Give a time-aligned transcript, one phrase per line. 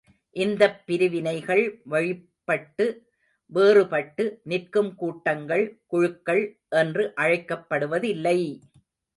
[0.35, 2.85] இந்தப் பிரிவினைகள் வழிப்பட்டு,
[3.51, 6.43] வேறுபட்டு நிற்கும் கூட்டங்கள், குழுக்கள்
[6.75, 8.37] என்று அழைக்கப்படுவதில்லை!